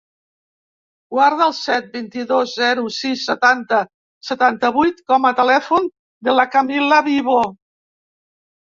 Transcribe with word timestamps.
Guarda 1.15 1.43
el 1.49 1.53
set, 1.57 1.91
vint-i-dos, 1.97 2.55
zero, 2.63 2.85
sis, 2.97 3.27
setanta, 3.29 3.83
setanta-vuit 4.31 5.07
com 5.13 5.33
a 5.33 5.37
telèfon 5.43 5.91
de 6.31 6.39
la 6.41 6.49
Camila 6.57 7.03
Vivo. 7.13 7.39